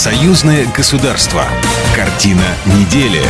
Союзное 0.00 0.66
государство. 0.74 1.44
Картина 1.94 2.46
недели. 2.64 3.20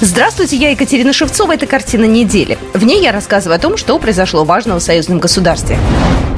Здравствуйте, 0.00 0.54
я 0.54 0.70
Екатерина 0.70 1.12
Шевцова. 1.12 1.54
Это 1.54 1.66
«Картина 1.66 2.04
недели». 2.04 2.56
В 2.74 2.84
ней 2.84 3.02
я 3.02 3.10
рассказываю 3.10 3.56
о 3.56 3.58
том, 3.58 3.76
что 3.76 3.98
произошло 3.98 4.44
важного 4.44 4.78
в 4.78 4.84
союзном 4.84 5.18
государстве. 5.18 5.78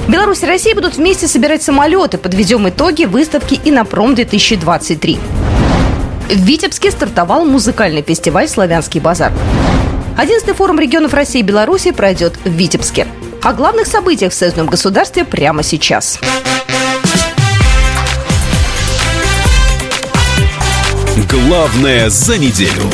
Беларусь 0.09 0.43
и 0.43 0.47
Россия 0.47 0.75
будут 0.75 0.97
вместе 0.97 1.29
собирать 1.29 1.63
самолеты. 1.63 2.17
Подведем 2.17 2.67
итоги 2.67 3.05
выставки 3.05 3.61
«Инопром-2023». 3.63 5.19
В 6.31 6.41
Витебске 6.41 6.91
стартовал 6.91 7.45
музыкальный 7.45 8.01
фестиваль 8.01 8.49
«Славянский 8.49 9.01
базар». 9.01 9.35
11 10.17 10.57
форум 10.57 10.81
регионов 10.81 11.13
России 11.13 11.41
и 11.41 11.43
Беларуси 11.43 11.91
пройдет 11.91 12.39
в 12.43 12.49
Витебске. 12.49 13.07
О 13.43 13.53
главных 13.53 13.87
событиях 13.87 14.33
в 14.33 14.35
союзном 14.35 14.67
государстве 14.67 15.27
прямо 15.27 15.63
сейчас. 15.63 16.19
Главное 21.35 22.11
за 22.11 22.39
неделю. 22.39 22.85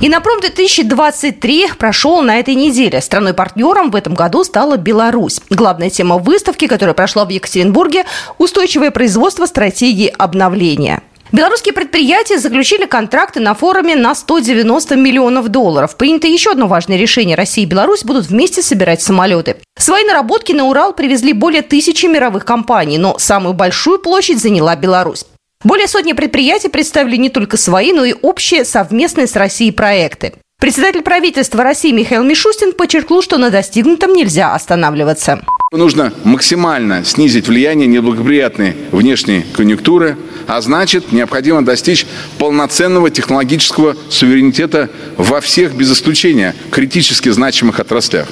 Инопром 0.00 0.40
2023 0.40 1.70
прошел 1.76 2.22
на 2.22 2.38
этой 2.38 2.54
неделе. 2.54 3.00
Страной-партнером 3.00 3.90
в 3.90 3.96
этом 3.96 4.14
году 4.14 4.44
стала 4.44 4.76
Беларусь. 4.76 5.40
Главная 5.50 5.90
тема 5.90 6.18
выставки, 6.18 6.68
которая 6.68 6.94
прошла 6.94 7.24
в 7.24 7.30
Екатеринбурге– 7.30 8.04
устойчивое 8.38 8.92
производство 8.92 9.46
стратегии 9.46 10.14
обновления. 10.16 11.02
Белорусские 11.32 11.74
предприятия 11.74 12.38
заключили 12.38 12.86
контракты 12.86 13.40
на 13.40 13.54
форуме 13.54 13.96
на 13.96 14.14
190 14.14 14.94
миллионов 14.94 15.48
долларов. 15.48 15.96
Принято 15.96 16.28
еще 16.28 16.52
одно 16.52 16.68
важное 16.68 16.96
решение. 16.96 17.36
Россия 17.36 17.64
и 17.64 17.68
Беларусь 17.68 18.04
будут 18.04 18.26
вместе 18.26 18.62
собирать 18.62 19.02
самолеты. 19.02 19.56
Свои 19.76 20.04
наработки 20.04 20.52
на 20.52 20.66
Урал 20.66 20.92
привезли 20.92 21.32
более 21.32 21.62
тысячи 21.62 22.06
мировых 22.06 22.44
компаний, 22.44 22.98
но 22.98 23.18
самую 23.18 23.52
большую 23.52 23.98
площадь 23.98 24.40
заняла 24.40 24.76
Беларусь. 24.76 25.24
Более 25.64 25.86
сотни 25.86 26.12
предприятий 26.12 26.68
представили 26.68 27.16
не 27.16 27.28
только 27.28 27.56
свои, 27.56 27.92
но 27.92 28.04
и 28.04 28.14
общие 28.20 28.64
совместные 28.64 29.26
с 29.26 29.36
Россией 29.36 29.70
проекты. 29.70 30.34
Председатель 30.60 31.02
правительства 31.02 31.62
России 31.62 31.90
Михаил 31.90 32.22
Мишустин 32.22 32.72
подчеркнул, 32.72 33.22
что 33.22 33.38
на 33.38 33.50
достигнутом 33.50 34.12
нельзя 34.12 34.54
останавливаться. 34.54 35.42
Нужно 35.72 36.12
максимально 36.22 37.04
снизить 37.04 37.48
влияние 37.48 37.86
неблагоприятной 37.86 38.76
внешней 38.92 39.44
конъюнктуры, 39.56 40.16
а 40.46 40.60
значит, 40.60 41.12
необходимо 41.12 41.64
достичь 41.64 42.06
полноценного 42.38 43.10
технологического 43.10 43.96
суверенитета 44.10 44.90
во 45.16 45.40
всех, 45.40 45.74
без 45.74 45.92
исключения, 45.92 46.54
критически 46.70 47.30
значимых 47.30 47.80
отраслях. 47.80 48.28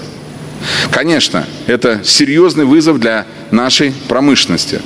Конечно, 0.93 1.47
это 1.67 2.01
серьезный 2.05 2.65
вызов 2.65 3.01
для 3.01 3.27
нашей 3.51 3.93
промышленности. 4.09 4.81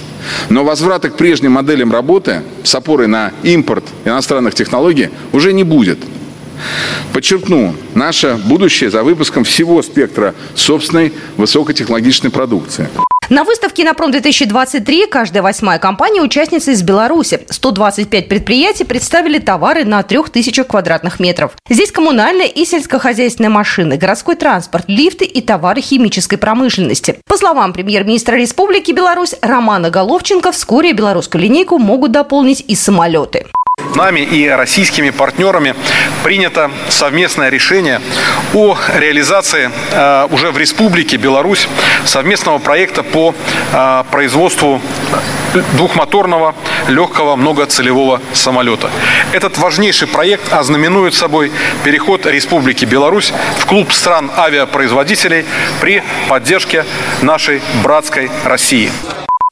Но 0.48 0.64
возврата 0.64 1.10
к 1.10 1.16
прежним 1.16 1.52
моделям 1.52 1.92
работы 1.92 2.42
с 2.62 2.74
опорой 2.74 3.06
на 3.06 3.32
импорт 3.42 3.84
иностранных 4.04 4.54
технологий 4.54 5.10
уже 5.32 5.52
не 5.52 5.64
будет. 5.64 5.98
Подчеркну, 7.12 7.74
наше 7.94 8.38
будущее 8.44 8.90
за 8.90 9.02
выпуском 9.02 9.44
всего 9.44 9.82
спектра 9.82 10.34
собственной 10.54 11.12
высокотехнологичной 11.36 12.30
продукции. 12.30 12.88
На 13.30 13.44
выставке 13.44 13.84
«Инопром-2023» 13.84 15.06
каждая 15.06 15.42
восьмая 15.42 15.78
компания– 15.78 16.20
участница 16.22 16.72
из 16.72 16.82
Беларуси. 16.82 17.40
125 17.48 18.28
предприятий 18.28 18.84
представили 18.84 19.38
товары 19.38 19.86
на 19.86 20.02
3000 20.02 20.64
квадратных 20.64 21.20
метров. 21.20 21.52
Здесь 21.70 21.90
коммунальная 21.90 22.46
и 22.46 22.66
сельскохозяйственная 22.66 23.48
машины, 23.48 23.96
городской 23.96 24.36
транспорт, 24.36 24.84
лифты 24.88 25.24
и 25.24 25.40
товары 25.40 25.80
химической 25.80 26.36
промышленности. 26.36 27.16
По 27.26 27.38
словам 27.38 27.72
премьер-министра 27.72 28.36
Республики 28.36 28.92
Беларусь 28.92 29.34
Романа 29.40 29.88
Головченко, 29.88 30.52
вскоре 30.52 30.92
белорусскую 30.92 31.40
линейку 31.40 31.78
могут 31.78 32.12
дополнить 32.12 32.62
и 32.68 32.74
самолеты. 32.74 33.46
Нами 33.94 34.20
и 34.20 34.48
российскими 34.48 35.10
партнерами 35.10 35.74
принято 36.24 36.70
совместное 36.88 37.48
решение 37.48 38.00
о 38.52 38.76
реализации 38.96 39.70
э, 39.92 40.26
уже 40.32 40.50
в 40.50 40.58
Республике 40.58 41.16
Беларусь 41.16 41.68
совместного 42.04 42.58
проекта 42.58 43.04
по 43.04 43.34
э, 43.72 44.04
производству 44.10 44.80
двухмоторного 45.74 46.56
легкого 46.88 47.36
многоцелевого 47.36 48.20
самолета. 48.32 48.90
Этот 49.32 49.58
важнейший 49.58 50.08
проект 50.08 50.52
ознаменует 50.52 51.14
собой 51.14 51.52
переход 51.84 52.26
Республики 52.26 52.84
Беларусь 52.84 53.32
в 53.58 53.66
клуб 53.66 53.92
стран 53.92 54.30
авиапроизводителей 54.36 55.44
при 55.80 56.02
поддержке 56.28 56.84
нашей 57.22 57.62
братской 57.84 58.28
России. 58.44 58.90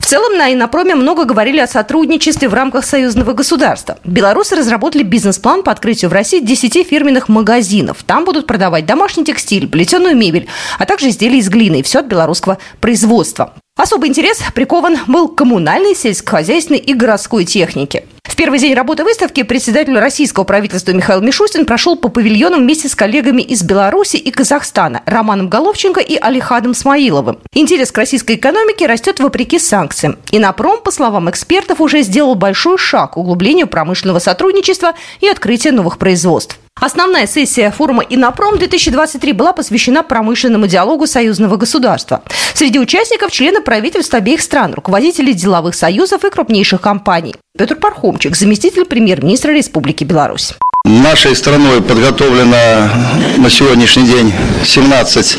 В 0.02 0.06
целом 0.12 0.36
на 0.36 0.52
Инопроме 0.52 0.96
много 0.96 1.24
говорили 1.24 1.60
о 1.60 1.68
сотрудничестве 1.68 2.48
в 2.48 2.54
рамках 2.54 2.84
союзного 2.84 3.34
государства. 3.34 3.98
Белорусы 4.04 4.56
разработали 4.56 5.04
бизнес-план 5.04 5.62
по 5.62 5.70
открытию 5.70 6.10
в 6.10 6.12
России 6.12 6.40
10 6.40 6.86
фирменных 6.86 7.28
магазинов. 7.28 8.02
Там 8.04 8.24
будут 8.24 8.48
продавать 8.48 8.84
домашний 8.84 9.24
текстиль, 9.24 9.68
плетеную 9.68 10.16
мебель, 10.16 10.48
а 10.78 10.86
также 10.86 11.08
изделия 11.08 11.38
из 11.38 11.48
глины 11.48 11.80
и 11.80 11.82
все 11.82 12.00
от 12.00 12.06
белорусского 12.06 12.58
производства. 12.80 13.54
Особый 13.82 14.10
интерес 14.10 14.38
прикован 14.54 14.96
был 15.08 15.28
к 15.28 15.34
коммунальной, 15.34 15.96
сельскохозяйственной 15.96 16.78
и 16.78 16.94
городской 16.94 17.44
технике. 17.44 18.04
В 18.22 18.36
первый 18.36 18.58
день 18.58 18.74
работы 18.74 19.02
выставки 19.02 19.42
председатель 19.42 19.98
российского 19.98 20.44
правительства 20.44 20.92
Михаил 20.92 21.20
Мишустин 21.20 21.66
прошел 21.66 21.96
по 21.96 22.08
павильонам 22.08 22.60
вместе 22.60 22.88
с 22.88 22.94
коллегами 22.94 23.42
из 23.42 23.62
Беларуси 23.62 24.16
и 24.16 24.30
Казахстана 24.30 25.02
Романом 25.06 25.48
Головченко 25.48 26.00
и 26.00 26.16
Алихадом 26.16 26.74
Смаиловым. 26.74 27.40
Интерес 27.54 27.90
к 27.90 27.98
российской 27.98 28.36
экономике 28.36 28.86
растет 28.86 29.20
вопреки 29.20 29.58
санкциям. 29.58 30.16
И 30.30 30.38
Напром, 30.38 30.80
по 30.82 30.90
словам 30.90 31.28
экспертов, 31.28 31.80
уже 31.80 32.02
сделал 32.02 32.34
большой 32.34 32.78
шаг 32.78 33.12
к 33.12 33.16
углублению 33.16 33.66
промышленного 33.66 34.20
сотрудничества 34.20 34.94
и 35.20 35.28
открытия 35.28 35.72
новых 35.72 35.98
производств. 35.98 36.58
Основная 36.80 37.28
сессия 37.28 37.70
форума 37.70 38.02
«Инопром-2023» 38.02 39.32
была 39.34 39.52
посвящена 39.52 40.02
промышленному 40.02 40.66
диалогу 40.66 41.06
союзного 41.06 41.56
государства. 41.56 42.22
Среди 42.54 42.80
участников 42.80 43.30
члены 43.30 43.60
правительств 43.60 44.14
обеих 44.14 44.40
стран, 44.40 44.74
руководители 44.74 45.32
деловых 45.32 45.76
союзов 45.76 46.24
и 46.24 46.30
крупнейших 46.30 46.80
компаний. 46.80 47.36
Петр 47.56 47.76
Пархомчик, 47.76 48.34
заместитель 48.34 48.84
премьер-министра 48.84 49.52
Республики 49.52 50.02
Беларусь. 50.02 50.54
Нашей 50.84 51.36
страной 51.36 51.80
подготовлено 51.80 52.90
на 53.38 53.48
сегодняшний 53.50 54.04
день 54.04 54.32
17 54.64 55.38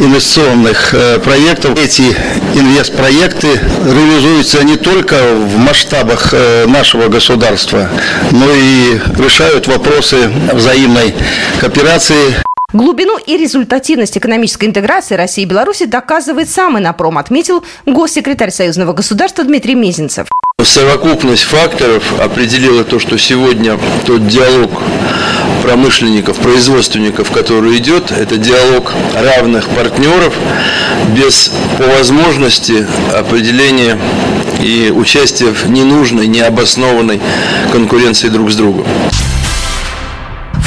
инвестиционных 0.00 0.94
э, 0.94 1.18
проектов. 1.18 1.78
Эти 1.78 2.16
инвестпроекты 2.54 3.60
реализуются 3.84 4.64
не 4.64 4.76
только 4.76 5.16
в 5.34 5.58
масштабах 5.58 6.30
э, 6.32 6.66
нашего 6.66 7.08
государства, 7.08 7.90
но 8.30 8.46
и 8.50 8.98
решают 9.18 9.66
вопросы 9.66 10.30
взаимной 10.54 11.14
кооперации. 11.60 12.36
Глубину 12.72 13.18
и 13.18 13.36
результативность 13.36 14.16
экономической 14.16 14.64
интеграции 14.64 15.14
России 15.14 15.42
и 15.42 15.46
Беларуси 15.46 15.84
доказывает 15.84 16.48
сам 16.48 16.78
Инопром, 16.78 17.18
отметил 17.18 17.64
госсекретарь 17.84 18.50
Союзного 18.50 18.94
государства 18.94 19.44
Дмитрий 19.44 19.74
Мезенцев. 19.74 20.28
Совокупность 20.64 21.44
факторов 21.44 22.02
определила 22.20 22.82
то, 22.82 22.98
что 22.98 23.16
сегодня 23.16 23.78
тот 24.04 24.26
диалог 24.26 24.82
промышленников, 25.62 26.36
производственников, 26.38 27.30
который 27.30 27.76
идет, 27.78 28.10
это 28.10 28.36
диалог 28.36 28.92
равных 29.14 29.68
партнеров 29.68 30.34
без 31.16 31.52
по 31.78 31.84
возможности 31.84 32.86
определения 33.14 33.98
и 34.60 34.92
участия 34.94 35.52
в 35.52 35.70
ненужной, 35.70 36.26
необоснованной 36.26 37.20
конкуренции 37.70 38.28
друг 38.28 38.50
с 38.50 38.56
другом. 38.56 38.84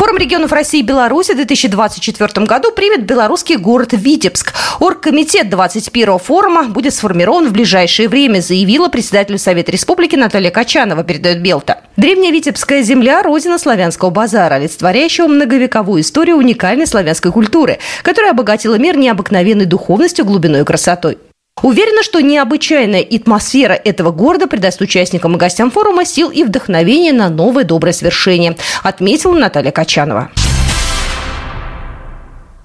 Форум 0.01 0.17
регионов 0.17 0.51
России 0.51 0.79
и 0.79 0.84
Беларуси 0.84 1.34
в 1.34 1.35
2024 1.35 2.47
году 2.47 2.72
примет 2.72 3.06
белорусский 3.06 3.56
город 3.57 3.89
Витебск. 3.91 4.51
Оргкомитет 4.79 5.47
21 5.51 6.17
форума 6.17 6.63
будет 6.63 6.95
сформирован 6.95 7.47
в 7.47 7.51
ближайшее 7.51 8.09
время, 8.09 8.39
заявила 8.39 8.88
председатель 8.88 9.38
Совета 9.38 9.71
Республики 9.71 10.15
Наталья 10.15 10.50
Качанова, 10.50 11.03
передает 11.03 11.44
Белта. 11.44 11.81
Древняя 11.98 12.31
Витебская 12.31 12.81
земля– 12.81 13.21
родина 13.24 13.59
славянского 13.59 14.09
базара, 14.09 14.56
олицетворяющего 14.56 15.27
многовековую 15.27 16.01
историю 16.01 16.38
уникальной 16.38 16.88
славянской 16.88 17.31
культуры, 17.31 17.77
которая 18.01 18.31
обогатила 18.31 18.80
мир 18.80 18.98
необыкновенной 18.98 19.65
духовностью, 19.65 20.25
глубиной 20.25 20.62
и 20.62 20.63
красотой. 20.63 21.19
Уверена, 21.63 22.02
что 22.02 22.22
необычайная 22.22 23.04
атмосфера 23.04 23.74
этого 23.74 24.12
города 24.12 24.48
придаст 24.48 24.81
участникам 24.81 25.36
и 25.36 25.38
гостям 25.38 25.69
форума 25.69 26.06
сил 26.06 26.31
и 26.31 26.44
вдохновения 26.44 27.13
на 27.13 27.30
новое 27.30 27.63
доброе 27.63 27.94
свершение, 27.94 28.58
отметила 28.81 29.34
Наталья 29.38 29.72
Качанова. 29.72 30.31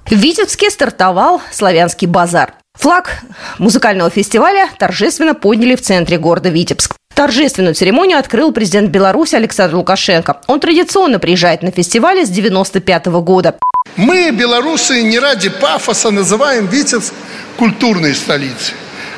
В 0.07 0.13
Витебске 0.13 0.71
стартовал 0.71 1.43
славянский 1.51 2.07
базар. 2.07 2.55
Флаг 2.79 3.21
музыкального 3.59 4.09
фестиваля 4.09 4.69
торжественно 4.79 5.35
подняли 5.35 5.75
в 5.75 5.83
центре 5.83 6.17
города 6.17 6.49
Витебск. 6.49 6.95
Торжественную 7.15 7.75
церемонию 7.75 8.19
открыл 8.19 8.53
президент 8.53 8.91
Беларуси 8.91 9.35
Александр 9.35 9.77
Лукашенко. 9.77 10.41
Он 10.47 10.61
традиционно 10.61 11.19
приезжает 11.19 11.63
на 11.63 11.71
фестиваль 11.71 12.25
с 12.25 12.29
95 12.29 13.07
года. 13.07 13.57
Мы, 13.97 14.31
белорусы, 14.31 15.03
не 15.03 15.19
ради 15.19 15.49
пафоса 15.49 16.11
называем 16.11 16.67
Витебск 16.67 17.13
культурной 17.57 18.15
столицей. 18.15 18.75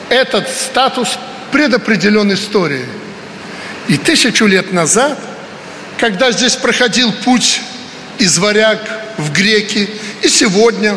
Этот 0.08 0.48
статус 0.48 1.18
предопределен 1.52 2.32
историей. 2.32 2.86
И 3.88 3.96
тысячу 3.96 4.46
лет 4.46 4.72
назад, 4.72 5.18
когда 5.98 6.30
здесь 6.30 6.56
проходил 6.56 7.12
путь 7.24 7.60
из 8.18 8.38
варяг 8.38 8.80
в 9.16 9.32
греки, 9.32 9.88
и 10.22 10.28
сегодня 10.28 10.96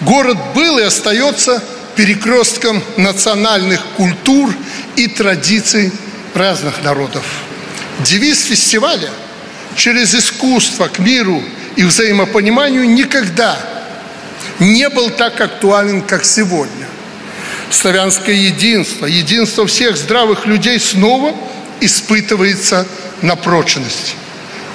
город 0.00 0.38
был 0.54 0.78
и 0.78 0.82
остается 0.82 1.62
перекрестком 1.96 2.82
национальных 2.96 3.84
культур 3.96 4.54
и 4.96 5.06
традиций 5.06 5.92
разных 6.34 6.82
народов. 6.82 7.24
Девиз 8.00 8.44
фестиваля 8.44 9.10
«Через 9.76 10.14
искусство 10.14 10.88
к 10.88 10.98
миру 10.98 11.42
и 11.76 11.84
взаимопониманию» 11.84 12.88
никогда 12.88 13.58
не 14.58 14.88
был 14.88 15.10
так 15.10 15.40
актуален, 15.40 16.02
как 16.02 16.24
сегодня. 16.24 16.89
Славянское 17.70 18.34
единство, 18.34 19.06
единство 19.06 19.66
всех 19.66 19.96
здравых 19.96 20.46
людей 20.46 20.78
снова 20.80 21.34
испытывается 21.80 22.86
на 23.22 23.36
прочность. 23.36 24.16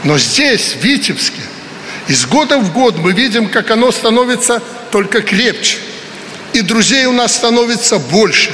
Но 0.04 0.18
здесь, 0.18 0.76
в 0.80 0.84
Витебске, 0.84 1.42
из 2.08 2.26
года 2.26 2.58
в 2.58 2.72
год 2.72 2.98
мы 2.98 3.12
видим, 3.14 3.50
как 3.50 3.72
оно 3.72 3.92
становится 3.92 4.62
только 4.92 5.22
крепче. 5.22 5.80
И 6.54 6.62
друзей 6.62 7.06
у 7.06 7.12
нас 7.12 7.36
становится 7.36 8.00
больше. 8.00 8.52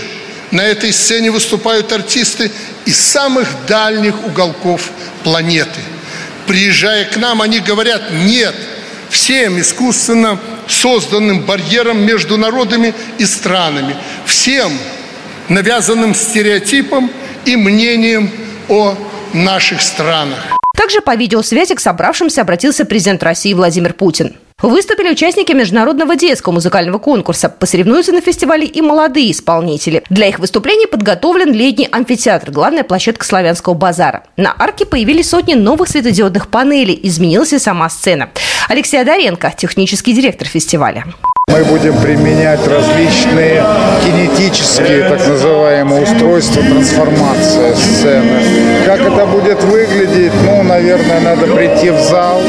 На 0.49 0.61
этой 0.61 0.91
сцене 0.91 1.29
выступают 1.29 1.91
артисты 1.91 2.51
из 2.85 2.99
самых 2.99 3.47
дальних 3.67 4.25
уголков 4.25 4.89
планеты. 5.23 5.79
Приезжая 6.47 7.05
к 7.05 7.17
нам, 7.17 7.41
они 7.41 7.59
говорят 7.59 8.11
«нет» 8.11 8.55
всем 9.09 9.59
искусственно 9.59 10.39
созданным 10.71 11.41
барьером 11.41 12.01
между 12.01 12.38
народами 12.38 12.94
и 13.18 13.25
странами, 13.25 13.95
всем 14.25 14.71
навязанным 15.50 16.15
стереотипом 16.15 17.12
и 17.45 17.56
мнением 17.56 18.31
о 18.69 18.95
наших 19.33 19.81
странах. 19.81 20.39
Также 20.75 21.01
по 21.01 21.15
видеосвязи 21.15 21.75
к 21.75 21.79
собравшимся 21.79 22.41
обратился 22.41 22.85
президент 22.85 23.21
России 23.23 23.53
Владимир 23.53 23.94
Путин. 23.94 24.35
Выступили 24.62 25.10
участники 25.10 25.54
международного 25.54 26.16
детского 26.16 26.54
музыкального 26.54 27.00
конкурса. 27.00 27.50
Посоревнуются 27.50 28.12
на 28.12 28.22
фестивале 28.22 28.68
и 28.68 28.81
молодые 28.81 29.31
исполнители. 29.31 30.04
Для 30.10 30.28
их 30.28 30.38
выступлений 30.38 30.86
подготовлен 30.86 31.52
летний 31.52 31.88
амфитеатр, 31.92 32.52
главная 32.52 32.84
площадка 32.84 33.25
славянского 33.25 33.74
базара. 33.74 34.24
На 34.38 34.54
арке 34.58 34.86
появились 34.86 35.30
сотни 35.30 35.56
новых 35.56 35.90
светодиодных 35.90 36.48
панелей. 36.48 37.00
Изменилась 37.02 37.54
и 37.54 37.60
сама 37.60 37.90
сцена. 37.90 38.30
Алексей 38.69 39.02
Одаренко, 39.02 39.52
технический 39.58 40.13
директор 40.13 40.48
фестиваля. 40.48 41.06
Мы 41.48 41.66
будем 41.66 42.00
применять 42.00 42.66
различные 42.68 43.66
кинетические, 44.06 45.10
так 45.10 45.28
называемые, 45.28 46.04
устройства 46.04 46.62
трансформации 46.62 47.74
сцены. 47.74 48.86
Как 48.86 49.02
это 49.02 49.25
будет 49.25 49.63
выглядеть, 49.63 50.34
ну, 50.46 50.62
наверное, 50.62 51.19
надо 51.19 51.48
прийти 51.48 51.90
в 51.90 52.00
зал 52.00 52.40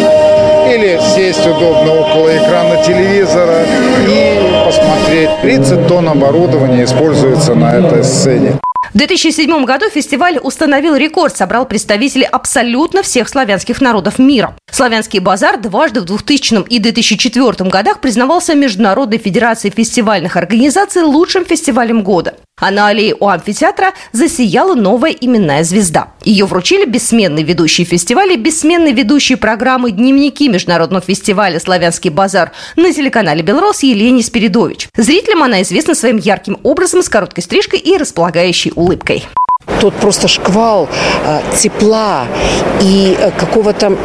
или 0.75 0.99
сесть 1.15 1.47
удобно 1.47 1.93
около 1.93 2.37
экрана 2.37 2.83
телевизора 2.83 3.65
и 4.09 4.65
посмотреть. 4.65 5.31
30 5.43 5.87
тонн 5.87 6.09
оборудования 6.09 6.85
используется 6.85 7.55
на 7.55 7.75
этой 7.75 8.03
сцене. 8.05 8.59
В 8.95 8.99
2007 8.99 9.65
году 9.65 9.89
фестиваль 9.89 10.39
установил 10.43 10.95
рекорд, 10.97 11.35
собрал 11.35 11.65
представителей 11.65 12.27
абсолютно 12.27 13.03
всех 13.03 13.29
славянских 13.29 13.81
народов 13.81 14.19
мира. 14.19 14.55
Славянский 14.71 15.19
базар 15.19 15.59
дважды 15.59 16.01
в 16.01 16.05
2000 16.05 16.67
и 16.69 16.79
2004 16.79 17.71
годах 17.71 18.01
признавался 18.01 18.55
Международной 18.55 19.19
Федерацией 19.19 19.73
фестивальных 19.75 20.37
организаций 20.37 21.03
лучшим 21.03 21.47
фестивалем 21.47 22.03
года. 22.03 22.35
А 22.61 22.71
на 22.71 22.89
аллее 22.89 23.17
у 23.19 23.29
амфитеатра 23.29 23.93
засияла 24.13 24.75
новая 24.75 25.11
именная 25.11 25.65
звезда. 25.65 26.13
Ее 26.23 26.45
вручили 26.45 26.85
бессменный 26.85 27.43
ведущий 27.43 27.85
фестиваля, 27.85 28.37
бессменный 28.37 28.93
ведущий 28.93 29.37
программы 29.37 29.91
«Дневники» 29.91 30.49
Международного 30.49 31.05
фестиваля 31.05 31.59
«Славянский 31.59 32.11
базар» 32.11 32.53
на 32.77 32.93
телеканале 32.93 33.43
«Белрос» 33.43 33.83
Елене 33.83 34.23
Спиридович. 34.23 34.89
Зрителям 34.97 35.43
она 35.43 35.63
известна 35.63 35.95
своим 35.95 36.19
ярким 36.19 36.59
образом 36.63 37.03
с 37.03 37.09
короткой 37.09 37.43
стрижкой 37.43 37.81
и 37.81 37.97
располагающей 37.97 38.73
улыбкой. 38.77 39.25
Тот 39.81 39.95
просто 39.95 40.29
шквал 40.29 40.89
э, 41.25 41.41
тепла 41.59 42.27
и 42.81 43.17
э, 43.19 43.31
какого-то 43.33 43.97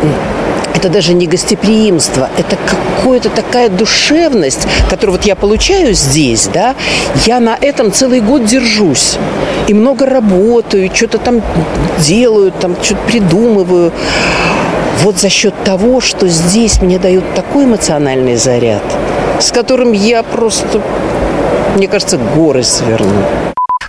это 0.77 0.89
даже 0.89 1.13
не 1.13 1.25
гостеприимство, 1.25 2.29
это 2.37 2.55
какая-то 2.55 3.29
такая 3.29 3.69
душевность, 3.69 4.67
которую 4.89 5.17
вот 5.17 5.25
я 5.25 5.35
получаю 5.35 5.93
здесь, 5.93 6.47
да, 6.53 6.75
я 7.25 7.39
на 7.39 7.57
этом 7.59 7.91
целый 7.91 8.21
год 8.21 8.45
держусь. 8.45 9.17
И 9.67 9.73
много 9.73 10.05
работаю, 10.05 10.89
что-то 10.93 11.17
там 11.17 11.41
делаю, 11.99 12.51
там 12.51 12.75
что-то 12.81 13.01
придумываю. 13.07 13.91
Вот 15.03 15.17
за 15.17 15.29
счет 15.29 15.53
того, 15.63 15.99
что 15.99 16.27
здесь 16.27 16.81
мне 16.81 16.99
дают 16.99 17.23
такой 17.33 17.65
эмоциональный 17.65 18.35
заряд, 18.35 18.83
с 19.39 19.51
которым 19.51 19.93
я 19.93 20.21
просто, 20.21 20.81
мне 21.75 21.87
кажется, 21.87 22.19
горы 22.35 22.63
сверну. 22.63 23.23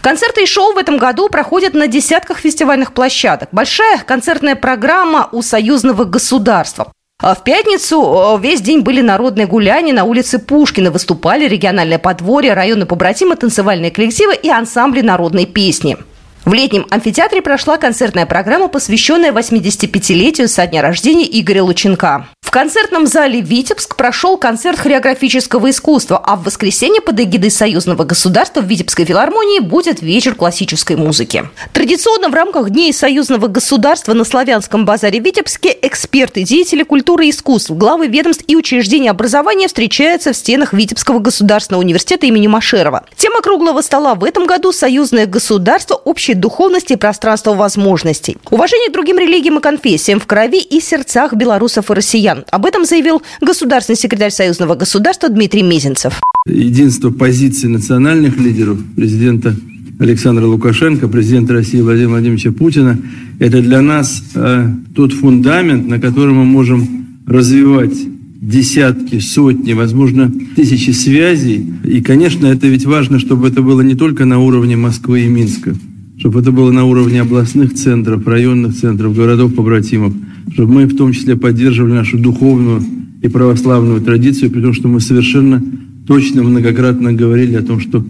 Концерты 0.08 0.44
и 0.44 0.46
шоу 0.46 0.72
в 0.72 0.78
этом 0.78 0.96
году 0.96 1.28
проходят 1.28 1.75
на 1.75 1.87
десятках 1.87 2.38
фестивальных 2.38 2.94
площадок. 2.94 3.50
Большая 3.52 3.99
концертная 3.99 4.56
программа 4.56 5.28
у 5.32 5.43
союзного 5.43 6.05
государства. 6.05 6.90
А 7.20 7.34
в 7.34 7.44
пятницу 7.44 8.38
весь 8.40 8.62
день 8.62 8.81
были 8.81 9.02
народные 9.02 9.46
гуляния 9.46 9.93
на 9.93 10.05
улице 10.05 10.38
Пушкина. 10.38 10.90
Выступали 10.90 11.46
региональное 11.46 11.99
подворье, 11.99 12.55
районы 12.55 12.87
побратимы, 12.87 13.37
танцевальные 13.37 13.90
коллективы 13.90 14.34
и 14.34 14.49
ансамбли 14.49 15.02
народной 15.02 15.44
песни. 15.44 15.99
В 16.44 16.55
летнем 16.55 16.87
амфитеатре 16.90 17.43
прошла 17.43 17.76
концертная 17.76 18.26
программа, 18.26 18.69
посвященная 18.69 19.32
85-летию 19.32 20.49
со 20.49 20.67
дня 20.67 20.82
рождения 20.82 21.29
Игоря 21.40 21.62
Лученка. 21.62 22.29
В 22.49 22.50
концертном 22.50 23.06
зале 23.06 23.43
«Витебск» 23.43 23.94
прошел 23.94 24.38
концерт 24.38 24.79
хореографического 24.79 25.69
искусства, 25.69 26.17
а 26.17 26.35
в 26.35 26.44
воскресенье 26.44 27.02
под 27.02 27.20
эгидой 27.20 27.50
Союзного 27.50 28.05
государства 28.05 28.62
в 28.62 28.64
Витебской 28.64 29.05
филармонии 29.05 29.58
будет 29.58 30.00
вечер 30.00 30.35
классической 30.35 30.96
музыки. 30.96 31.46
Традиционно 31.75 32.31
в 32.31 32.35
рамках 32.35 32.70
Дней 32.70 32.94
Союзного 32.94 33.49
государства 33.49 34.14
на 34.14 34.25
Славянском 34.25 34.87
базаре 34.87 35.19
Витебске 35.19 35.76
эксперты, 35.82 36.43
деятели 36.43 36.84
культуры 36.84 37.26
и 37.26 37.31
искусств, 37.32 37.70
главы 37.70 38.06
ведомств 38.06 38.44
и 38.46 38.56
учреждений 38.56 39.11
образования 39.11 39.69
встречаются 39.69 40.32
в 40.32 40.37
стенах 40.37 40.73
Витебского 40.73 41.19
государственного 41.19 41.82
университета 41.82 42.25
имени 42.25 42.46
Машерова. 42.46 43.05
Тема 43.14 43.43
круглого 43.43 43.82
стола 43.82 44.14
в 44.14 44.25
этом 44.25 44.46
году 44.46 44.73
«Союзное 44.73 45.26
государство. 45.26 46.00
Общей 46.29 46.35
духовности 46.35 46.93
и 46.93 46.97
пространство 46.97 47.55
возможностей». 47.55 48.37
Уважение 48.51 48.91
к 48.91 48.93
другим 48.93 49.19
религиям 49.19 49.58
и 49.58 49.63
конфессиям 49.63 50.20
в 50.20 50.27
крови 50.27 50.61
и 50.61 50.79
сердцах 50.79 51.32
белорусов 51.32 51.91
и 51.91 51.94
россиян. 51.94 52.44
Об 52.51 52.67
этом 52.67 52.85
заявил 52.85 53.23
государственный 53.41 53.97
секретарь 53.97 54.31
Союзного 54.31 54.75
государства 54.75 55.31
Дмитрий 55.31 55.63
Мезенцев. 55.63 56.20
Единство 56.47 57.11
позиций 57.11 57.70
национальных 57.70 58.37
лидеров, 58.37 58.79
президента 58.94 59.56
Александра 59.99 60.44
Лукашенко, 60.44 61.08
президента 61.08 61.55
России 61.55 61.81
Владимира 61.81 62.11
Владимировича 62.11 62.53
Путина, 62.53 62.99
это 63.39 63.63
для 63.63 63.81
нас 63.81 64.23
э, 64.35 64.69
тот 64.94 65.15
фундамент, 65.15 65.87
на 65.89 65.99
котором 65.99 66.37
мы 66.37 66.44
можем 66.44 67.06
развивать 67.27 67.97
десятки, 68.43 69.19
сотни, 69.19 69.73
возможно, 69.73 70.31
тысячи 70.56 70.91
связей. 70.91 71.73
И, 71.85 72.03
конечно, 72.03 72.47
это 72.49 72.67
ведь 72.67 72.85
важно, 72.85 73.19
чтобы 73.19 73.49
это 73.49 73.63
было 73.63 73.81
не 73.81 73.94
только 73.94 74.27
на 74.27 74.41
уровне 74.41 74.77
Москвы 74.77 75.23
и 75.23 75.27
Минска, 75.29 75.75
чтобы 76.19 76.41
это 76.41 76.51
было 76.51 76.72
на 76.72 76.84
уровне 76.84 77.20
областных 77.20 77.75
центров, 77.75 78.27
районных 78.27 78.77
центров, 78.77 79.15
городов-побратимов, 79.15 80.13
чтобы 80.53 80.75
мы 80.75 80.87
в 80.87 80.96
том 80.96 81.13
числе 81.13 81.37
поддерживали 81.37 81.93
нашу 81.93 82.19
духовную 82.19 82.82
и 83.22 83.29
православную 83.29 84.01
традицию, 84.01 84.51
при 84.51 84.60
том, 84.60 84.72
что 84.72 84.89
мы 84.89 85.01
совершенно 85.01 85.63
точно 86.06 86.43
многократно 86.43 87.13
говорили 87.13 87.55
о 87.56 87.63
том, 87.63 87.81
что 87.81 88.05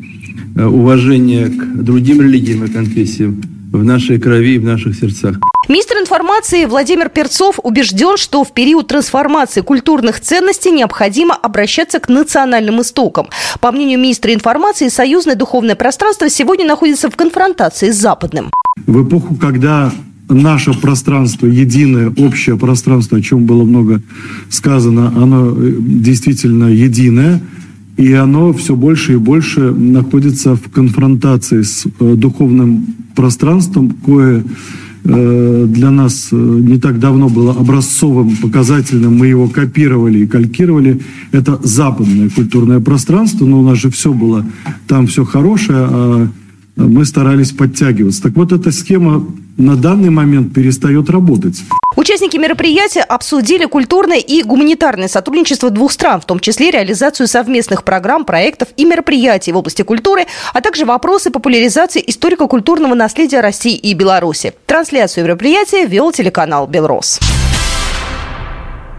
э, 0.55 0.65
уважение 0.65 1.49
к 1.49 1.83
другим 1.83 2.23
религиям 2.23 2.65
и 2.65 2.69
конфессиям 2.69 3.43
в 3.79 3.85
нашей 3.85 4.19
крови 4.19 4.55
и 4.55 4.59
в 4.59 4.65
наших 4.65 4.97
сердцах. 4.97 5.39
Министр 5.69 5.99
информации 5.99 6.65
Владимир 6.65 7.11
Перцов 7.11 7.61
убежден, 7.63 8.17
что 8.17 8.43
в 8.43 8.53
период 8.53 8.89
трансформации 8.89 9.61
культурных 9.61 10.21
ценностей 10.21 10.71
необходимо 10.71 11.35
обращаться 11.35 11.99
к 11.99 12.09
национальным 12.09 12.81
истокам. 12.81 13.29
По 13.61 13.71
мнению 13.71 13.99
министра 13.99 14.33
информации, 14.33 14.89
союзное 14.89 15.35
духовное 15.35 15.75
пространство 15.75 16.31
сегодня 16.31 16.67
находится 16.67 17.11
в 17.11 17.17
конфронтации 17.17 17.91
с 17.91 17.97
западным. 17.97 18.51
В 18.87 19.07
эпоху, 19.07 19.35
когда 19.35 19.93
наше 20.29 20.73
пространство, 20.73 21.47
единое 21.47 22.13
общее 22.17 22.57
пространство, 22.57 23.19
о 23.19 23.21
чем 23.21 23.45
было 23.45 23.65
много 23.65 24.01
сказано, 24.51 25.09
оно 25.09 25.51
э, 25.51 25.75
действительно 25.79 26.69
единое, 26.69 27.41
и 27.97 28.13
оно 28.13 28.53
все 28.53 28.77
больше 28.77 29.15
и 29.15 29.17
больше 29.17 29.73
находится 29.73 30.55
в 30.55 30.71
конфронтации 30.71 31.63
с 31.63 31.87
э, 31.87 32.15
духовным 32.15 32.87
пространством, 33.19 33.91
кое 34.07 34.45
э, 35.03 35.67
для 35.69 35.91
нас 35.91 36.29
не 36.31 36.79
так 36.79 37.01
давно 37.01 37.29
было 37.29 37.51
образцовым, 37.51 38.37
показательным, 38.37 39.17
мы 39.17 39.27
его 39.27 39.49
копировали 39.49 40.21
и 40.21 40.27
калькировали. 40.29 41.01
Это 41.33 41.59
западное 41.65 42.31
культурное 42.31 42.79
пространство, 42.79 43.45
но 43.45 43.59
у 43.59 43.65
нас 43.65 43.79
же 43.79 43.91
все 43.91 44.13
было, 44.13 44.47
там 44.87 45.09
все 45.09 45.25
хорошее, 45.25 45.79
а 45.91 46.29
мы 46.77 47.05
старались 47.05 47.51
подтягиваться. 47.51 48.23
Так 48.23 48.37
вот, 48.37 48.53
эта 48.53 48.71
схема 48.71 49.27
на 49.59 49.77
данный 49.77 50.11
момент 50.11 50.55
перестает 50.55 51.11
работать. 51.11 51.57
Участники 51.97 52.37
мероприятия 52.37 53.03
обсудили 53.03 53.65
культурное 53.65 54.19
и 54.19 54.43
гуманитарное 54.43 55.09
сотрудничество 55.09 55.69
двух 55.69 55.91
стран, 55.91 56.21
в 56.21 56.27
том 56.27 56.39
числе 56.39 56.71
реализацию 56.71 57.27
совместных 57.27 57.83
программ, 57.83 58.25
проектов 58.25 58.69
и 58.77 58.85
мероприятий 58.85 59.53
в 59.53 59.57
области 59.57 59.83
культуры, 59.83 60.27
а 60.55 60.61
также 60.61 60.85
вопросы 60.85 61.31
популяризации 61.31 62.03
историко-культурного 62.07 62.95
наследия 62.95 63.41
России 63.41 63.75
и 63.75 63.95
Беларуси. 63.95 64.55
Трансляцию 64.67 65.25
мероприятия 65.25 65.87
вел 65.87 66.13
телеканал 66.13 66.69
«Белрос». 66.69 67.19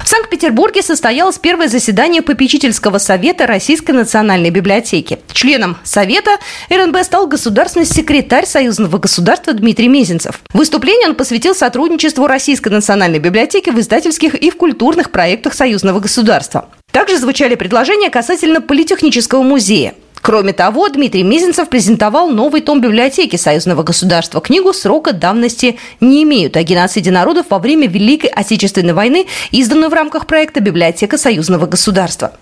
Санкт-Петербурге 0.10 0.82
состоялось 0.82 1.38
первое 1.38 1.68
заседание 1.68 2.24
попечительского 2.24 2.98
совета 2.98 3.46
Российской 3.46 3.92
национальной 3.92 4.50
библиотеки. 4.50 5.20
Членом 5.34 5.78
совета 5.84 6.32
РНБ 6.72 7.04
стал 7.04 7.28
государственный 7.28 7.86
секретарь 7.86 8.48
Союзного 8.48 8.98
государства 8.98 9.54
Дмитрий 9.54 9.88
Мезенцев. 9.88 10.40
Выступление 10.52 11.10
он 11.10 11.14
посвятил 11.14 11.54
сотрудничеству 11.54 12.26
Российской 12.26 12.70
национальной 12.70 13.20
библиотеки 13.20 13.70
в 13.70 13.80
издательских 13.80 14.34
и 14.34 14.50
в 14.50 14.58
культурных 14.58 15.12
проектах 15.12 15.54
Союзного 15.54 16.00
государства. 16.00 16.70
Также 16.92 17.20
звучали 17.20 17.54
предложения 17.54 18.10
касательно 18.10 18.62
Политехнического 18.62 19.44
музея. 19.44 19.94
Кроме 20.22 20.54
того, 20.54 20.90
Дмитрий 20.90 21.24
Мизинцев 21.24 21.70
презентовал 21.70 22.30
новый 22.30 22.62
том 22.62 22.82
библиотеки 22.82 23.36
Союзного 23.36 23.84
государства. 23.84 24.42
Книгу 24.42 24.74
срока 24.74 25.14
давности 25.14 25.78
не 26.00 26.24
имеют 26.24 26.58
о 26.58 26.64
геноциде 26.64 27.12
народов 27.12 27.48
во 27.50 27.60
время 27.60 27.88
Великой 27.88 28.30
Отечественной 28.30 28.94
войны, 28.94 29.28
изданную 29.52 29.90
в 29.90 29.94
рамках 29.94 30.28
проекта 30.28 30.60
«Библиотека 30.60 31.18
Союзного 31.18 31.66
государства». 31.66 32.34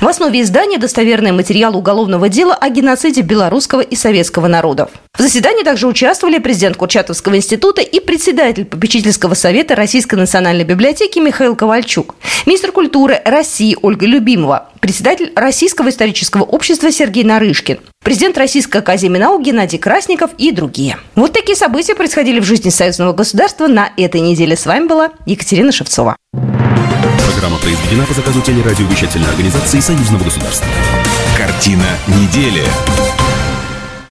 В 0.00 0.06
основе 0.06 0.42
издания 0.42 0.78
достоверный 0.78 1.32
материал 1.32 1.76
уголовного 1.76 2.28
дела 2.28 2.54
о 2.54 2.68
геноциде 2.70 3.22
белорусского 3.22 3.80
и 3.80 3.96
советского 3.96 4.46
народов. 4.46 4.90
В 5.12 5.20
заседании 5.20 5.64
также 5.64 5.88
участвовали 5.88 6.38
президент 6.38 6.76
Курчатовского 6.76 7.36
института 7.36 7.82
и 7.82 7.98
председатель 7.98 8.64
попечительского 8.64 9.34
совета 9.34 9.74
Российской 9.74 10.14
национальной 10.14 10.62
библиотеки 10.62 11.18
Михаил 11.18 11.56
Ковальчук, 11.56 12.14
министр 12.46 12.70
культуры 12.70 13.20
России 13.24 13.76
Ольга 13.82 14.06
Любимова, 14.06 14.68
председатель 14.78 15.32
Российского 15.34 15.88
исторического 15.88 16.44
общества 16.44 16.92
Сергей 16.92 17.24
Нарышкин, 17.24 17.80
президент 18.04 18.38
Российской 18.38 18.76
академии 18.76 19.18
наук 19.18 19.42
Геннадий 19.42 19.80
Красников 19.80 20.30
и 20.38 20.52
другие. 20.52 20.96
Вот 21.16 21.32
такие 21.32 21.56
события 21.56 21.96
происходили 21.96 22.38
в 22.38 22.44
жизни 22.44 22.70
союзного 22.70 23.14
государства 23.14 23.66
на 23.66 23.90
этой 23.96 24.20
неделе. 24.20 24.56
С 24.56 24.64
вами 24.64 24.86
была 24.86 25.10
Екатерина 25.26 25.72
Шевцова. 25.72 26.16
Программа 27.38 27.60
произведена 27.60 28.04
по 28.04 28.12
заказу 28.12 28.42
телерадиовещательной 28.42 29.28
организации 29.28 29.78
Союзного 29.78 30.24
государства. 30.24 30.66
Картина 31.36 31.86
недели. 32.08 32.64